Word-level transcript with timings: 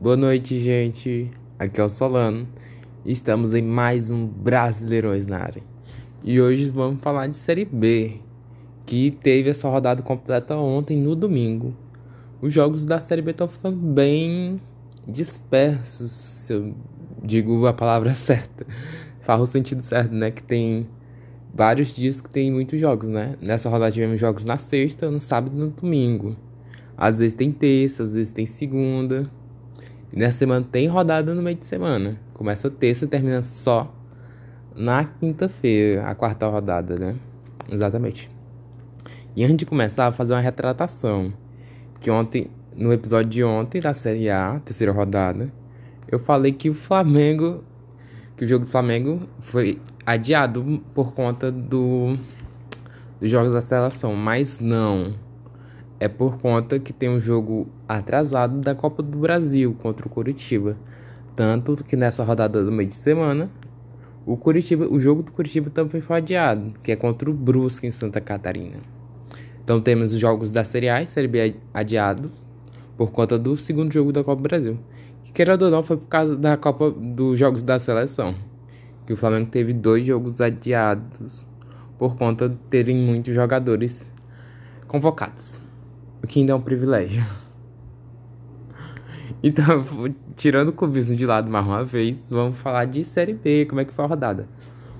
Boa 0.00 0.16
noite, 0.16 0.58
gente. 0.58 1.30
Aqui 1.58 1.80
é 1.80 1.84
o 1.84 1.88
Solano. 1.88 2.46
Estamos 3.06 3.54
em 3.54 3.62
mais 3.62 4.10
um 4.10 4.26
Brasileirões 4.26 5.26
na 5.26 5.38
área. 5.38 5.62
E 6.22 6.40
hoje 6.40 6.68
vamos 6.68 7.00
falar 7.00 7.28
de 7.28 7.36
Série 7.36 7.64
B, 7.64 8.16
que 8.84 9.12
teve 9.12 9.48
essa 9.48 9.68
rodada 9.68 10.02
completa 10.02 10.56
ontem, 10.56 10.98
no 10.98 11.14
domingo. 11.14 11.74
Os 12.42 12.52
jogos 12.52 12.84
da 12.84 13.00
Série 13.00 13.22
B 13.22 13.30
estão 13.30 13.48
ficando 13.48 13.76
bem 13.76 14.60
dispersos, 15.06 16.10
se 16.10 16.52
eu 16.52 16.74
digo 17.22 17.64
a 17.66 17.72
palavra 17.72 18.12
certa. 18.16 18.66
Faz 19.20 19.40
o 19.40 19.46
sentido 19.46 19.80
certo, 19.80 20.12
né? 20.12 20.30
Que 20.32 20.42
tem 20.42 20.88
vários 21.54 21.94
dias 21.94 22.20
que 22.20 22.28
tem 22.28 22.50
muitos 22.50 22.78
jogos, 22.78 23.08
né? 23.08 23.36
Nessa 23.40 23.70
rodada 23.70 23.92
tivemos 23.92 24.20
jogos 24.20 24.44
na 24.44 24.58
sexta, 24.58 25.08
no 25.10 25.22
sábado 25.22 25.56
e 25.56 25.58
no 25.58 25.70
domingo. 25.70 26.36
Às 26.96 27.20
vezes 27.20 27.32
tem 27.32 27.52
terça, 27.52 28.02
às 28.02 28.12
vezes 28.12 28.32
tem 28.32 28.44
segunda. 28.44 29.30
E 30.14 30.18
nessa 30.20 30.38
semana 30.38 30.64
tem 30.70 30.86
rodada 30.86 31.34
no 31.34 31.42
meio 31.42 31.56
de 31.56 31.66
semana. 31.66 32.16
Começa 32.34 32.70
terça 32.70 33.04
e 33.04 33.08
termina 33.08 33.42
só 33.42 33.92
na 34.72 35.04
quinta-feira, 35.04 36.06
a 36.06 36.14
quarta 36.14 36.46
rodada, 36.46 36.94
né? 36.94 37.16
Exatamente. 37.68 38.30
E 39.34 39.42
antes 39.42 39.56
de 39.56 39.66
começar, 39.66 40.08
vou 40.10 40.16
fazer 40.16 40.34
uma 40.34 40.40
retratação. 40.40 41.34
Que 41.98 42.12
ontem, 42.12 42.48
no 42.76 42.92
episódio 42.92 43.28
de 43.28 43.42
ontem 43.42 43.80
da 43.80 43.92
Série 43.92 44.30
A, 44.30 44.60
terceira 44.64 44.92
rodada, 44.92 45.52
eu 46.06 46.20
falei 46.20 46.52
que 46.52 46.70
o 46.70 46.74
Flamengo. 46.74 47.64
Que 48.36 48.44
o 48.44 48.46
jogo 48.46 48.66
do 48.66 48.70
Flamengo 48.70 49.28
foi 49.40 49.80
adiado 50.06 50.80
por 50.94 51.12
conta 51.12 51.50
do, 51.50 52.16
dos 53.20 53.28
jogos 53.28 53.52
da 53.52 53.60
seleção. 53.60 54.14
Mas 54.14 54.60
não 54.60 55.12
é 55.98 56.08
por 56.08 56.38
conta 56.38 56.78
que 56.78 56.92
tem 56.92 57.08
um 57.08 57.20
jogo 57.20 57.68
atrasado 57.88 58.60
da 58.60 58.74
Copa 58.74 59.02
do 59.02 59.18
Brasil 59.18 59.76
contra 59.80 60.06
o 60.06 60.10
Curitiba. 60.10 60.76
Tanto 61.36 61.82
que 61.84 61.96
nessa 61.96 62.24
rodada 62.24 62.62
do 62.62 62.70
meio 62.70 62.88
de 62.88 62.94
semana, 62.94 63.50
o 64.26 64.36
Curitiba, 64.36 64.86
o 64.86 64.98
jogo 64.98 65.22
do 65.22 65.32
Curitiba 65.32 65.70
também 65.70 66.00
foi 66.00 66.16
adiado, 66.16 66.74
que 66.82 66.92
é 66.92 66.96
contra 66.96 67.30
o 67.30 67.34
Brusque 67.34 67.86
em 67.86 67.92
Santa 67.92 68.20
Catarina. 68.20 68.78
Então 69.62 69.80
temos 69.80 70.12
os 70.12 70.20
jogos 70.20 70.50
da 70.50 70.64
Série 70.64 70.88
A 70.88 71.02
e 71.02 71.06
Série 71.06 71.28
B 71.28 71.56
adiados 71.72 72.30
por 72.96 73.10
conta 73.10 73.38
do 73.38 73.56
segundo 73.56 73.92
jogo 73.92 74.12
da 74.12 74.22
Copa 74.22 74.36
do 74.36 74.42
Brasil. 74.42 74.78
Que 75.24 75.32
querendo 75.32 75.62
ou 75.62 75.70
não 75.70 75.82
foi 75.82 75.96
por 75.96 76.08
causa 76.08 76.36
da 76.36 76.56
Copa 76.56 76.90
dos 76.90 77.38
jogos 77.38 77.62
da 77.62 77.78
seleção. 77.78 78.34
Que 79.06 79.12
o 79.12 79.16
Flamengo 79.16 79.50
teve 79.50 79.72
dois 79.72 80.04
jogos 80.04 80.40
adiados 80.40 81.46
por 81.98 82.16
conta 82.16 82.48
de 82.48 82.56
terem 82.68 82.96
muitos 82.96 83.34
jogadores 83.34 84.10
convocados 84.86 85.63
o 86.24 86.26
que 86.26 86.40
ainda 86.40 86.52
é 86.52 86.54
um 86.54 86.60
privilégio. 86.60 87.24
Então, 89.46 89.84
tirando 90.34 90.68
o 90.68 90.72
clubismo 90.72 91.14
de 91.14 91.26
lado 91.26 91.50
mais 91.50 91.66
uma 91.66 91.84
vez, 91.84 92.30
vamos 92.30 92.56
falar 92.56 92.86
de 92.86 93.04
Série 93.04 93.34
B, 93.34 93.66
como 93.66 93.78
é 93.78 93.84
que 93.84 93.92
foi 93.92 94.02
a 94.02 94.08
rodada. 94.08 94.48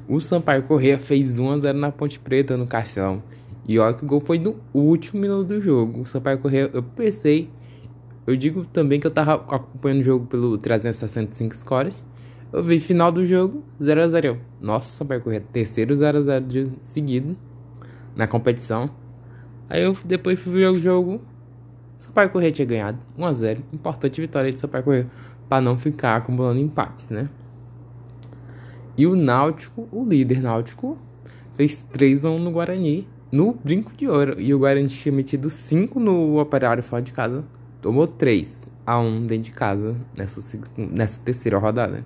O 0.07 0.21
Sampaio 0.21 0.63
Correia 0.65 0.99
fez 0.99 1.41
1x0 1.41 1.73
na 1.73 1.91
Ponte 1.91 2.19
Preta, 2.19 2.55
no 2.55 2.67
Castelo. 2.67 3.23
E 3.67 3.79
olha 3.79 3.95
que 3.95 4.05
o 4.05 4.07
gol 4.07 4.21
foi 4.21 4.39
no 4.39 4.57
último 4.75 5.23
minuto 5.23 5.49
do 5.49 5.63
jogo. 5.63 6.03
O 6.03 6.05
Sampaio 6.05 6.39
Correia, 6.39 6.71
eu 6.75 6.83
pensei... 6.83 7.49
Eu 8.27 8.37
digo 8.37 8.67
também 8.67 9.01
que 9.01 9.07
eu 9.07 9.11
tava 9.11 9.33
acompanhando 9.33 10.01
o 10.01 10.05
jogo 10.05 10.27
pelo 10.27 10.59
365 10.59 11.57
scores. 11.57 12.03
Eu 12.53 12.63
vi 12.63 12.79
final 12.79 13.11
do 13.11 13.25
jogo, 13.25 13.65
0x0. 13.81 14.37
Nossa, 14.61 14.93
Sampaio 14.93 15.23
Correia, 15.23 15.43
terceiro 15.55 15.95
0x0 15.95 16.47
de 16.47 16.69
seguido 16.83 17.35
na 18.15 18.27
competição. 18.27 18.91
Aí 19.69 19.83
eu 19.83 19.97
depois 20.05 20.39
fui 20.41 20.53
ver 20.53 20.69
o 20.69 20.77
jogo. 20.77 21.21
Sampaio 21.99 22.31
Correia 22.31 22.53
tinha 22.53 22.67
ganhado 22.67 22.99
1x0. 23.19 23.61
Importante 23.73 24.21
vitória 24.21 24.53
de 24.53 24.59
Sampaio 24.59 24.85
Correia. 24.85 25.11
Pra 25.49 25.61
não 25.61 25.79
ficar 25.79 26.17
acumulando 26.17 26.61
empates, 26.61 27.11
né? 27.11 27.29
E 28.97 29.07
o 29.07 29.17
Náutico, 29.17 29.89
o 29.91 30.05
líder 30.05 30.41
Náutico, 30.41 30.99
fez 31.57 31.85
3x1 31.93 32.39
no 32.39 32.51
Guarani. 32.51 33.09
No 33.33 33.53
brinco 33.53 33.93
de 33.97 34.09
ouro. 34.09 34.41
E 34.41 34.55
o 34.55 34.59
Guarani 34.59 34.87
tinha 34.87 35.13
metido 35.13 35.51
5 35.51 35.99
no 35.99 36.39
operário 36.39 36.83
fora 36.83 37.03
de 37.03 37.13
casa. 37.13 37.45
Tomou 37.83 38.07
3 38.07 38.69
a 38.87 38.99
1 38.99 39.27
dentro 39.27 39.45
de 39.45 39.51
casa 39.51 39.97
nessa, 40.17 40.59
nessa 40.77 41.21
terceira 41.21 41.59
rodada. 41.59 42.05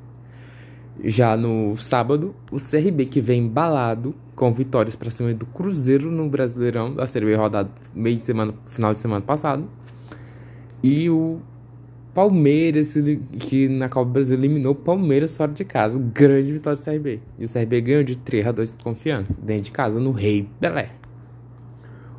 Já 1.02 1.36
no 1.36 1.76
sábado, 1.76 2.34
o 2.50 2.58
CRB 2.58 3.06
que 3.06 3.20
vem 3.20 3.44
embalado 3.44 4.14
com 4.34 4.52
vitórias 4.52 4.96
para 4.96 5.10
cima 5.10 5.32
do 5.32 5.46
Cruzeiro 5.46 6.10
no 6.10 6.28
Brasileirão 6.28 6.92
da 6.92 7.06
Série 7.06 7.26
B 7.26 7.34
rodado 7.36 7.70
meio 7.94 8.18
de 8.18 8.26
semana, 8.26 8.52
final 8.66 8.92
de 8.92 9.00
semana 9.00 9.20
passado. 9.20 9.64
E 10.82 11.08
o 11.08 11.40
Palmeiras, 12.12 12.94
que 13.38 13.68
na 13.68 13.88
Copa 13.88 14.06
do 14.06 14.12
Brasil 14.12 14.36
eliminou 14.36 14.72
o 14.72 14.74
Palmeiras 14.74 15.36
fora 15.36 15.52
de 15.52 15.64
casa. 15.64 16.00
Grande 16.00 16.52
vitória 16.52 16.76
do 16.76 16.84
CRB. 16.84 17.20
E 17.38 17.44
o 17.44 17.48
CRB 17.48 17.80
ganhou 17.80 18.02
de 18.02 18.16
3 18.16 18.48
a 18.48 18.52
2 18.52 18.70
de 18.72 18.82
confiança, 18.82 19.36
dentro 19.40 19.64
de 19.64 19.70
casa, 19.70 20.00
no 20.00 20.10
Rei 20.10 20.48
Belé. 20.60 20.90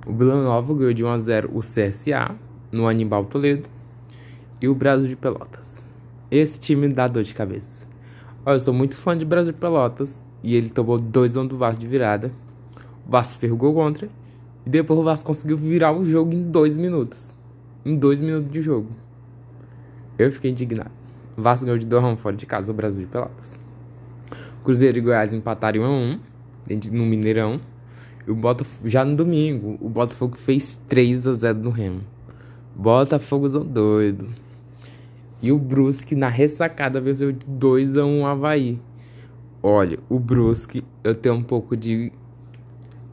O 0.08 0.14
Vila 0.14 0.42
Nova 0.42 0.74
ganhou 0.74 0.94
de 0.94 1.04
1 1.04 1.08
a 1.10 1.20
0 1.20 1.52
o 1.54 1.60
CSA, 1.60 2.34
no 2.72 2.88
Anibal 2.88 3.26
Toledo. 3.26 3.68
E 4.62 4.70
o 4.70 4.76
Brasil 4.76 5.10
de 5.10 5.18
Pelotas. 5.18 5.84
Esse 6.32 6.60
time 6.60 6.88
dá 6.88 7.08
dor 7.08 7.24
de 7.24 7.34
cabeça. 7.34 7.89
Olha, 8.50 8.56
eu 8.56 8.62
sou 8.62 8.74
muito 8.74 8.96
fã 8.96 9.16
de 9.16 9.24
Brasil 9.24 9.54
Pelotas. 9.54 10.26
E 10.42 10.56
ele 10.56 10.72
tomou 10.72 10.98
2 10.98 11.38
a 11.38 11.42
1 11.42 11.46
do 11.46 11.56
Vasco 11.56 11.80
de 11.80 11.86
virada. 11.86 12.32
O 13.06 13.12
Vasco 13.12 13.38
fez 13.38 13.54
o 13.54 13.56
gol 13.56 13.76
contra. 13.76 14.10
E 14.66 14.70
depois 14.72 15.00
o 15.00 15.04
Vasco 15.04 15.28
conseguiu 15.28 15.56
virar 15.56 15.92
o 15.92 16.04
jogo 16.04 16.34
em 16.34 16.42
2 16.42 16.76
minutos. 16.76 17.32
Em 17.86 17.96
2 17.96 18.22
minutos 18.22 18.52
de 18.52 18.60
jogo. 18.60 18.90
Eu 20.18 20.32
fiquei 20.32 20.50
indignado. 20.50 20.90
O 21.38 21.44
Vasco 21.44 21.64
ganhou 21.64 21.78
de 21.78 21.86
2 21.86 22.04
a 22.04 22.08
1 22.08 22.18
fora 22.18 22.36
de 22.36 22.48
casa 22.48 22.72
o 22.72 22.76
Brasil 22.76 23.04
de 23.04 23.08
Pelotas. 23.08 23.56
Cruzeiro 24.64 24.98
e 24.98 25.02
Goiás 25.02 25.32
empataram 25.32 25.82
1 25.82 25.86
a 25.86 25.90
1 25.90 26.20
no 26.92 27.06
Mineirão. 27.06 27.62
E 28.28 28.32
o 28.32 28.36
Botafogo, 28.36 28.90
já 28.90 29.06
no 29.06 29.16
domingo, 29.16 29.78
o 29.80 29.88
Botafogo 29.88 30.36
fez 30.36 30.80
3 30.90 31.28
a 31.28 31.36
0 31.36 31.60
no 31.60 31.70
Remo. 31.70 32.02
Botafogozão 32.76 33.64
doido. 33.64 34.28
E 35.42 35.52
o 35.52 35.58
Brusque 35.58 36.16
na 36.16 36.28
ressacada 36.28 37.00
venceu 37.00 37.32
de 37.32 37.46
2 37.48 37.98
a 37.98 38.06
1 38.06 38.22
o 38.22 38.26
Havaí. 38.26 38.80
Olha, 39.64 40.00
o 40.10 40.20
Brusque, 40.20 40.84
eu 41.04 41.16
tenho 41.16 41.36
um 41.36 41.44
pouco 41.44 41.76
de 41.76 42.12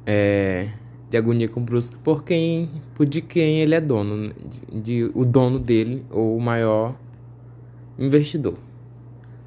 é, 0.04 0.70
de 1.10 1.16
agonia 1.16 1.48
com 1.48 1.60
o 1.60 1.62
Brusque 1.62 1.96
por 1.96 2.24
quem, 2.24 2.70
por 2.94 3.06
de 3.06 3.20
quem 3.20 3.60
ele 3.60 3.74
é 3.74 3.80
dono, 3.80 4.16
né? 4.16 4.28
de, 4.72 4.80
de, 4.80 5.10
o 5.14 5.24
dono 5.24 5.58
dele 5.58 6.04
ou 6.10 6.36
o 6.36 6.40
maior 6.40 6.94
investidor. 7.98 8.54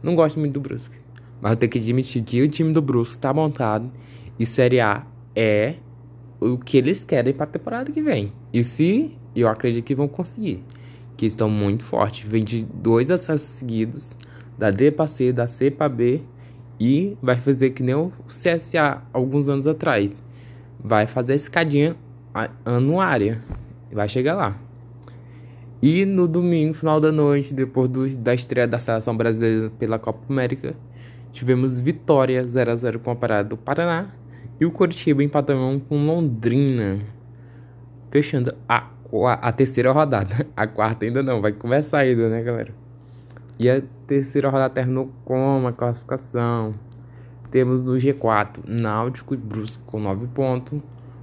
Não 0.01 0.15
gosto 0.15 0.39
muito 0.39 0.53
do 0.53 0.59
Brusque, 0.59 0.95
mas 1.41 1.51
eu 1.51 1.57
tenho 1.57 1.71
que 1.71 1.79
admitir 1.79 2.23
que 2.23 2.41
o 2.41 2.47
time 2.47 2.71
do 2.71 2.81
Brusque 2.81 3.15
está 3.15 3.33
montado 3.33 3.91
e 4.37 4.45
Série 4.45 4.79
A 4.79 5.05
é 5.35 5.75
o 6.39 6.57
que 6.57 6.77
eles 6.77 7.03
querem 7.03 7.33
para 7.33 7.43
a 7.43 7.47
temporada 7.47 7.91
que 7.91 8.01
vem. 8.01 8.31
E 8.53 8.63
se 8.63 9.17
eu 9.35 9.47
acredito 9.47 9.85
que 9.85 9.95
vão 9.95 10.07
conseguir 10.07 10.63
que 11.19 11.25
estão 11.25 11.49
muito 11.49 11.83
fortes. 11.83 12.25
Vem 12.25 12.41
de 12.41 12.63
dois 12.63 13.11
acessos 13.11 13.41
seguidos, 13.41 14.15
da 14.57 14.71
D 14.71 14.89
para 14.89 15.05
C, 15.05 15.33
da 15.33 15.47
C 15.47 15.69
para 15.69 15.89
B, 15.89 16.21
e 16.79 17.17
vai 17.21 17.35
fazer 17.35 17.71
que 17.71 17.83
nem 17.83 17.93
o 17.93 18.09
CSA 18.25 19.01
alguns 19.11 19.49
anos 19.49 19.67
atrás. 19.67 20.23
Vai 20.81 21.05
fazer 21.05 21.33
a 21.33 21.35
escadinha 21.35 21.93
anuária. 22.63 23.43
Vai 23.91 24.07
chegar 24.07 24.33
lá. 24.35 24.57
E 25.81 26.05
no 26.05 26.25
domingo, 26.25 26.73
final 26.73 27.01
da 27.01 27.11
noite, 27.11 27.53
depois 27.53 27.89
do, 27.89 28.15
da 28.15 28.33
estreia 28.33 28.65
da 28.65 28.77
seleção 28.77 29.17
brasileira 29.17 29.69
pela 29.77 29.99
Copa 29.99 30.21
América, 30.29 30.73
tivemos 31.33 31.81
vitória 31.81 32.41
0 32.41 32.71
a 32.71 32.75
0 32.77 32.99
com 32.99 33.11
a 33.11 33.15
parada 33.15 33.49
do 33.49 33.57
Paraná 33.57 34.13
e 34.57 34.65
o 34.65 34.71
Curitiba 34.71 35.21
empatou 35.21 35.81
com 35.81 36.05
Londrina, 36.05 37.01
fechando 38.09 38.55
a 38.69 38.87
a 39.25 39.51
terceira 39.51 39.91
rodada. 39.91 40.47
A 40.55 40.67
quarta 40.67 41.05
ainda 41.05 41.23
não, 41.23 41.41
vai 41.41 41.51
começar 41.51 41.99
ainda, 41.99 42.29
né, 42.29 42.41
galera? 42.41 42.73
E 43.57 43.69
a 43.69 43.81
terceira 44.07 44.49
rodada 44.49 44.73
terminou 44.73 45.11
com 45.25 45.67
a 45.67 45.73
classificação. 45.73 46.73
Temos 47.51 47.83
no 47.83 47.93
G4 47.97 48.59
Náutico 48.65 49.33
e 49.33 49.37
Brusque 49.37 49.83
com 49.85 49.99
9 49.99 50.27
pontos. 50.27 50.79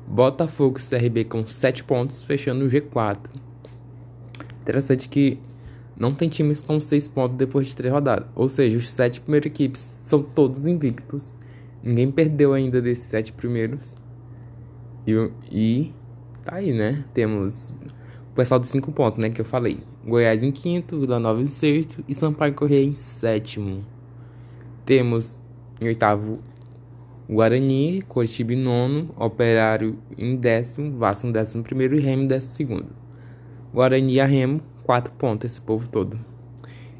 Botafogo 0.07 0.79
e 0.79 0.83
CRB 0.83 1.25
com 1.25 1.47
7 1.47 1.83
pontos, 1.85 2.23
fechando 2.23 2.65
o 2.65 2.69
G4. 2.69 3.19
Interessante 4.61 5.09
que 5.09 5.39
não 5.97 6.15
tem 6.15 6.29
times 6.29 6.61
com 6.61 6.79
6 6.79 7.09
pontos 7.09 7.39
depois 7.39 7.69
de 7.69 7.77
3 7.77 7.95
rodadas. 7.95 8.29
Ou 8.35 8.49
seja, 8.49 8.77
os 8.77 8.91
7 8.91 9.23
primeiras 9.23 9.47
equipes 9.47 9.81
são 9.81 10.23
todos 10.23 10.67
invictos. 10.67 11.33
Ninguém 11.83 12.11
perdeu 12.11 12.53
ainda 12.53 12.83
desses 12.83 13.07
7 13.07 13.33
primeiros. 13.33 13.97
E, 15.07 15.31
e 15.51 15.95
tá 16.47 16.57
aí, 16.57 16.73
né? 16.73 17.05
Temos 17.13 17.75
o 18.31 18.35
pessoal 18.35 18.61
dos 18.61 18.71
cinco 18.71 18.93
pontos, 18.93 19.19
né? 19.21 19.31
Que 19.31 19.41
eu 19.41 19.45
falei. 19.45 19.81
Goiás 20.07 20.45
em 20.45 20.53
quinto, 20.53 21.01
Vila 21.01 21.19
Nova 21.19 21.43
em 21.43 21.49
sexto 21.49 22.03
e 22.09 22.15
Sampaio 22.15 22.55
Correia 22.55 22.87
em 22.87 22.95
sétimo. 22.95 23.85
Temos 24.85 25.41
em 25.81 25.89
oitavo 25.89 26.39
Guarani, 27.29 28.03
Curitiba 28.03 28.55
em 28.55 28.57
nono, 28.57 29.13
Operário 29.19 29.99
em 30.17 30.37
décimo, 30.37 30.97
Vasco 30.97 31.27
em 31.27 31.33
décimo 31.33 31.65
primeiro 31.65 31.97
e 31.97 32.01
Remo 32.01 32.23
em 32.23 32.27
décimo 32.29 32.55
segundo. 32.55 32.89
Guarani 33.75 34.19
e 34.19 34.25
Remo, 34.25 34.61
quatro 34.85 35.13
pontos, 35.15 35.51
esse 35.51 35.61
povo 35.61 35.89
todo. 35.89 36.17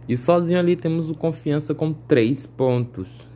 E 0.09 0.17
sozinho 0.17 0.59
ali 0.59 0.75
temos 0.75 1.09
o 1.11 1.15
Confiança 1.15 1.75
com 1.75 1.93
3 1.93 2.47
pontos. 2.47 3.27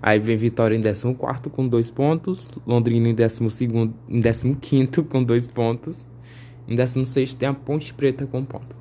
Aí 0.00 0.18
vem 0.18 0.36
Vitória 0.36 0.76
em 0.76 0.82
14 0.82 1.14
com 1.50 1.66
2 1.66 1.90
pontos. 1.90 2.48
Londrina 2.66 3.08
em 3.08 3.14
12 3.14 3.64
em 4.48 4.54
15 4.54 5.02
com 5.02 5.22
2 5.22 5.48
pontos. 5.48 6.06
Em 6.68 6.76
16 6.76 7.34
tem 7.34 7.48
a 7.48 7.54
Ponte 7.54 7.94
Preta 7.94 8.26
com 8.26 8.44
ponto. 8.44 8.76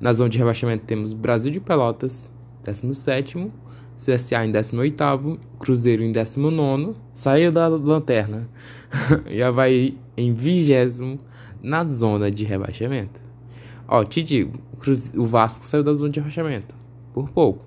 Na 0.00 0.12
zona 0.12 0.30
de 0.30 0.38
rebaixamento 0.38 0.84
temos 0.84 1.12
Brasil 1.12 1.50
de 1.50 1.60
Pelotas, 1.60 2.30
17 2.64 3.50
CSA 3.96 4.44
em 4.44 4.52
18 4.52 5.40
Cruzeiro 5.58 6.02
em 6.02 6.12
19 6.12 6.94
saiu 7.12 7.50
da 7.50 7.68
lanterna. 7.68 8.48
Já 9.30 9.50
vai 9.50 9.96
em 10.16 10.32
20 10.32 11.18
na 11.62 11.84
zona 11.84 12.30
de 12.30 12.44
rebaixamento. 12.44 13.20
Ó, 13.88 14.04
te 14.04 14.22
digo, 14.22 14.58
o 15.16 15.24
Vasco 15.24 15.64
saiu 15.64 15.82
da 15.82 15.94
zona 15.94 16.10
de 16.10 16.20
rebaixamento. 16.20 16.74
Por 17.12 17.30
pouco. 17.30 17.64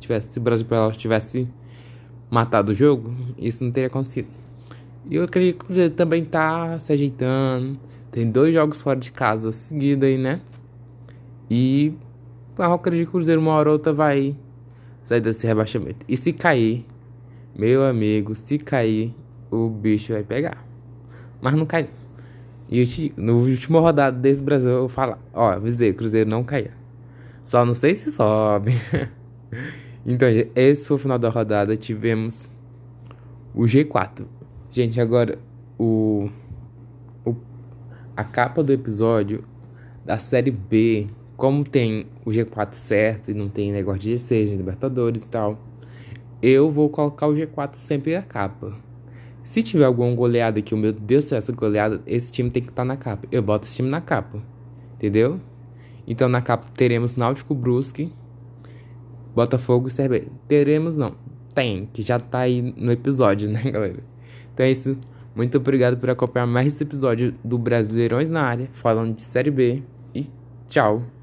Se 0.00 0.38
o 0.38 0.42
Brasil 0.42 0.66
Pelotas 0.66 0.96
tivesse 0.96 1.48
matado 2.30 2.72
o 2.72 2.74
jogo, 2.74 3.14
isso 3.38 3.64
não 3.64 3.70
teria 3.70 3.88
acontecido. 3.88 4.28
E 5.08 5.16
eu 5.16 5.24
acredito 5.24 5.58
que 5.58 5.62
o 5.62 5.66
Cruzeiro 5.66 5.94
também 5.94 6.24
tá 6.24 6.78
se 6.78 6.92
ajeitando. 6.92 7.78
Tem 8.10 8.30
dois 8.30 8.52
jogos 8.52 8.82
fora 8.82 8.98
de 8.98 9.10
casa 9.10 9.52
seguidos 9.52 10.06
aí, 10.06 10.18
né? 10.18 10.40
E 11.50 11.94
eu 12.58 12.72
acredito 12.72 13.06
que 13.06 13.08
o 13.08 13.12
Cruzeiro 13.12 13.40
uma 13.40 13.52
hora 13.52 13.70
ou 13.70 13.74
outra 13.74 13.92
vai 13.92 14.36
sair 15.02 15.20
desse 15.20 15.46
rebaixamento. 15.46 16.04
E 16.06 16.16
se 16.16 16.32
cair, 16.32 16.84
meu 17.56 17.86
amigo, 17.86 18.34
se 18.34 18.58
cair, 18.58 19.14
o 19.50 19.68
bicho 19.68 20.12
vai 20.12 20.22
pegar. 20.22 20.62
Mas 21.40 21.54
não 21.54 21.64
cai. 21.64 21.88
E 22.70 23.12
no 23.16 23.38
último 23.38 23.80
rodada 23.80 24.16
desse 24.18 24.42
Brasil 24.42 24.70
eu 24.70 24.88
falo, 24.88 25.16
ó, 25.32 25.52
avisei, 25.52 25.90
o 25.90 25.94
Cruzeiro 25.94 26.28
não 26.28 26.44
caia. 26.44 26.72
Só 27.42 27.64
não 27.64 27.72
sei 27.72 27.96
se 27.96 28.10
sobe. 28.10 28.72
então, 30.12 30.28
esse 30.56 30.88
foi 30.88 30.96
o 30.96 30.98
final 30.98 31.18
da 31.18 31.28
rodada. 31.28 31.76
Tivemos 31.76 32.50
o 33.54 33.62
G4. 33.62 34.24
Gente, 34.70 35.00
agora 35.00 35.38
o, 35.78 36.28
o 37.24 37.36
a 38.16 38.24
capa 38.24 38.62
do 38.62 38.72
episódio 38.72 39.44
da 40.04 40.18
série 40.18 40.50
B 40.50 41.08
como 41.38 41.64
tem 41.64 42.06
o 42.24 42.30
G4 42.30 42.72
certo 42.72 43.30
e 43.30 43.34
não 43.34 43.48
tem 43.48 43.70
negócio 43.70 44.00
de 44.00 44.14
G6, 44.14 44.46
de 44.46 44.56
Libertadores 44.56 45.24
e 45.24 45.30
tal, 45.30 45.56
eu 46.42 46.68
vou 46.68 46.88
colocar 46.88 47.28
o 47.28 47.32
G4 47.32 47.76
sempre 47.76 48.16
na 48.16 48.22
capa. 48.22 48.74
Se 49.44 49.62
tiver 49.62 49.84
alguma 49.84 50.12
goleada 50.14 50.60
que 50.60 50.74
o 50.74 50.76
meu 50.76 50.92
Deus 50.92 51.26
céu, 51.26 51.38
essa 51.38 51.52
goleada, 51.52 52.02
esse 52.06 52.32
time 52.32 52.50
tem 52.50 52.60
que 52.60 52.70
estar 52.70 52.82
tá 52.82 52.84
na 52.84 52.96
capa. 52.96 53.28
Eu 53.30 53.40
boto 53.40 53.66
esse 53.66 53.76
time 53.76 53.88
na 53.88 54.00
capa. 54.00 54.42
Entendeu? 54.94 55.40
Então 56.08 56.28
na 56.28 56.42
capa 56.42 56.66
teremos 56.74 57.14
Náutico 57.14 57.54
Brusque, 57.54 58.12
Botafogo 59.38 59.88
e 59.88 59.92
CRB. 59.94 60.28
Teremos 60.48 60.96
não. 60.96 61.14
Tem, 61.54 61.88
que 61.92 62.02
já 62.02 62.18
tá 62.18 62.40
aí 62.40 62.74
no 62.76 62.90
episódio, 62.90 63.48
né, 63.50 63.62
galera? 63.70 64.02
Então 64.52 64.66
é 64.66 64.70
isso. 64.70 64.98
Muito 65.34 65.56
obrigado 65.58 65.96
por 65.96 66.10
acompanhar 66.10 66.46
mais 66.46 66.74
esse 66.74 66.82
episódio 66.82 67.32
do 67.44 67.56
Brasileirões 67.56 68.28
na 68.28 68.42
área, 68.42 68.68
falando 68.72 69.14
de 69.14 69.20
Série 69.20 69.52
B. 69.52 69.82
E 70.12 70.26
tchau. 70.68 71.17